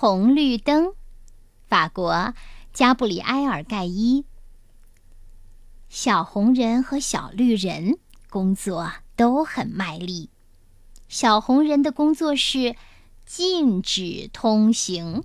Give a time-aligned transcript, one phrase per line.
[0.00, 0.94] 红绿灯，
[1.68, 2.32] 法国
[2.72, 4.24] 加布里埃尔·盖伊。
[5.90, 7.98] 小红人和小绿人
[8.30, 10.30] 工作都很卖力。
[11.06, 12.76] 小红人的工作是
[13.26, 15.22] 禁止通行，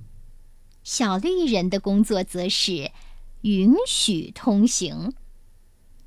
[0.84, 2.92] 小绿人的工作则是
[3.44, 5.14] 允许通行。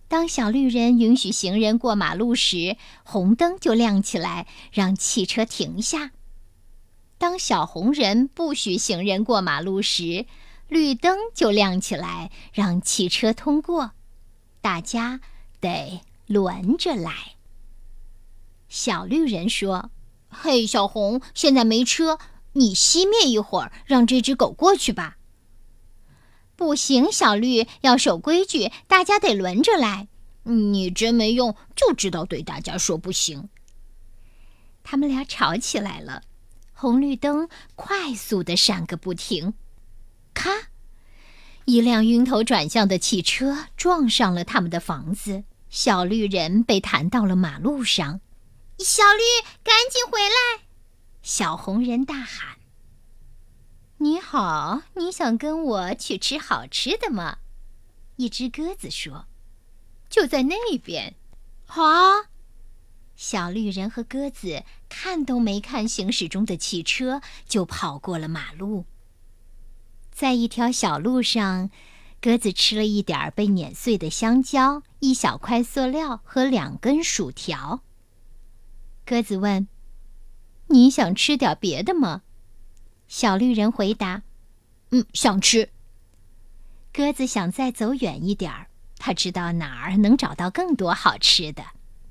[0.08, 6.10] 当小绿人允许行人过马路时，红灯就亮起来，让汽车停下；
[7.18, 10.26] 当小红人不许行人过马路时，
[10.68, 13.92] 绿灯就亮起来，让汽车通过。
[14.60, 15.20] 大家
[15.60, 17.34] 得轮着来。
[18.68, 19.90] 小绿人说
[20.28, 22.18] ：“嘿，小红，现在没车，
[22.52, 25.16] 你熄灭一会儿，让这只狗过去吧。”
[26.54, 30.08] 不行，小绿要守规矩，大家得轮着来。
[30.42, 33.48] 你真没用，就知道对大家说不行。
[34.82, 36.22] 他们俩吵起来了，
[36.80, 39.54] 红绿灯快速的闪个不停，
[40.32, 40.48] 咔！
[41.64, 48.20] 一辆晕头转向的汽车撞上了他们的房子，小绿人被弹到了马路上。
[48.78, 49.24] 小绿，
[49.64, 50.66] 赶紧回来！
[51.20, 52.58] 小红人大喊
[53.98, 57.38] ：“你好，你想跟我去吃好吃的吗？”
[58.14, 59.26] 一只鸽子说
[60.08, 61.16] ：“就在那边。”
[61.66, 61.82] 好。
[63.18, 68.84] 小绿人和鸽子看都没看行驶中的汽车，就跑过了马路。
[70.12, 71.68] 在一条小路上，
[72.20, 77.82] 鸽子吃了一点被碾碎的香蕉、一小块塑料和两根薯条。
[79.04, 79.66] 鸽子问
[80.70, 82.22] ：“你想吃点别的吗？”
[83.08, 84.22] 小绿人回答
[84.90, 85.70] ：“嗯，想吃。”
[86.94, 91.64] 鸽子想再走远一点儿，他知道哪儿能找到更多好吃的。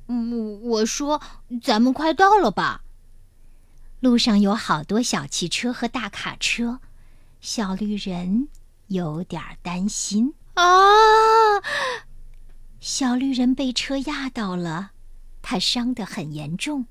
[0.08, 1.22] 嗯，我说
[1.62, 2.84] ：“咱们快到了吧？”
[4.00, 6.80] 路上有好多小汽车和大卡车。
[7.40, 8.48] 小绿人
[8.88, 10.64] 有点担心啊！
[12.80, 14.92] 小绿人被车压到了，
[15.42, 16.88] 他伤得很严重。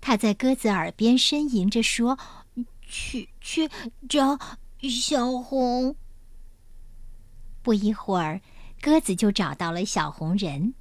[0.00, 2.18] 他在鸽子耳边呻吟着说
[2.82, 3.68] ：“去去
[4.08, 4.38] 找
[4.82, 5.96] 小红。”
[7.62, 8.40] 不一会儿，
[8.80, 10.74] 鸽子就找到了小红人。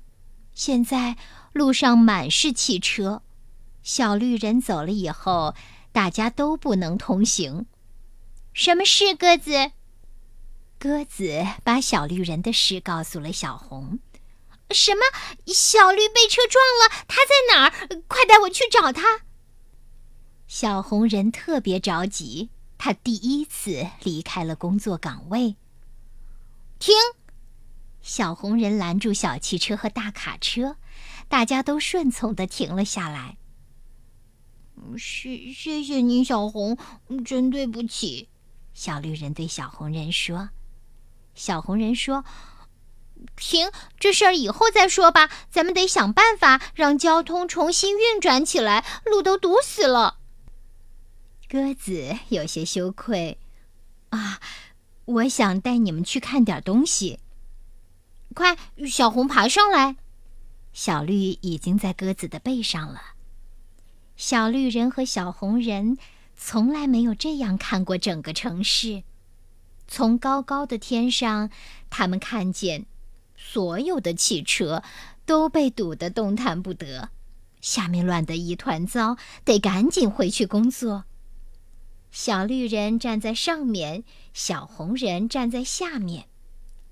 [0.54, 1.18] 现在
[1.56, 3.22] 路上满是汽车，
[3.82, 5.56] 小绿人走了以后，
[5.94, 7.66] 大家都不能通行。
[8.52, 9.72] 什么事，鸽子？
[10.78, 14.00] 鸽子把小绿人的事告诉了小红。
[14.72, 15.02] 什么？
[15.46, 17.06] 小绿被车撞了？
[17.08, 18.04] 他在哪儿？
[18.10, 19.22] 快带我去找他！
[20.50, 25.56] 小红人特别着急，他第一次离开了工作岗位。
[26.80, 26.94] 停！
[28.02, 30.76] 小红人拦住小汽车和大卡车，
[31.28, 33.38] 大家都顺从的停了下来。
[34.98, 36.78] 谢谢谢你，小红，
[37.26, 38.30] 真对不起。
[38.74, 40.50] 小绿人对小红人说
[41.34, 42.24] ：“小红人说，
[43.36, 45.30] 停，这事儿以后再说吧。
[45.50, 50.20] 咱们得想办法让交通重新运转起来，路都堵死了。”
[51.50, 53.40] 鸽子有些羞愧，
[54.10, 54.40] 啊，
[55.06, 57.20] 我想带你们去看点东西。
[58.34, 59.96] 快，小红爬上来。
[60.76, 63.02] 小绿已经在鸽子的背上了。
[64.16, 65.98] 小绿人和小红人。
[66.38, 69.04] 从来没有这样看过整个城市。
[69.88, 71.50] 从高高的天上，
[71.90, 72.88] 他们看见
[73.38, 74.84] 所有的汽车
[75.26, 77.08] 都被堵得动弹不得，
[77.62, 79.16] 下面乱得一团糟，
[79.46, 81.06] 得赶紧回去工作。
[82.12, 84.04] 小绿人站在上面，
[84.34, 86.26] 小红人站在下面，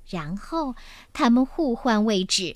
[0.08, 0.78] 然后
[1.12, 2.56] 他们互换位置。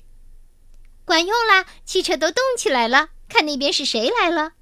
[1.08, 1.66] 管用啦！
[1.84, 4.52] 汽车都动起来了，看那边是谁来了？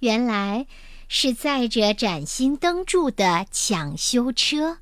[0.00, 0.66] 原来。
[1.12, 4.78] 是载着崭新灯柱的抢修车。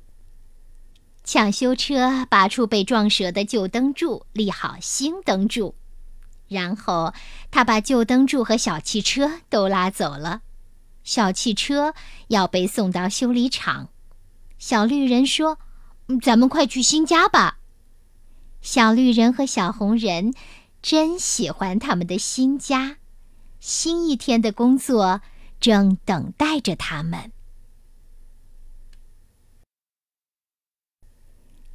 [1.23, 5.73] 抢修车拔出被撞折的旧灯柱，立好新灯柱，
[6.47, 7.15] 然后
[7.49, 10.41] 他把旧灯柱和小汽车都拉走了。
[11.03, 11.95] 小汽车
[12.27, 13.89] 要被送到修理厂。
[14.59, 15.57] 小绿人说
[16.21, 17.57] ：“咱们快去新家吧。”
[18.61, 20.35] 小绿人和小红人
[20.81, 22.97] 真喜欢他们的新家。
[23.59, 25.21] 新一天的工作。
[25.59, 27.33] 正等待着他们。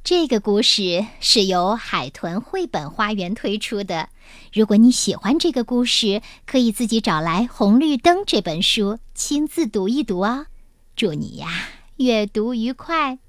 [0.03, 4.09] 这个故事是由海豚绘本花园推出的。
[4.51, 10.47] 如果你喜欢这个故事，可以自己找来《红绿灯》这本书，亲自读一读哦。
[10.95, 13.19] 祝你呀，阅读愉快！